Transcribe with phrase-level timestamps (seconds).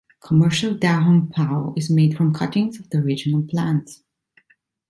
[0.19, 4.01] Commercial Da Hong Pao is made from cuttings of the original plants.